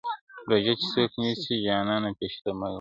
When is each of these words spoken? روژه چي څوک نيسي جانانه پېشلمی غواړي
روژه 0.49 0.73
چي 0.79 0.85
څوک 0.93 1.11
نيسي 1.21 1.55
جانانه 1.65 2.09
پېشلمی 2.19 2.59
غواړي 2.67 2.69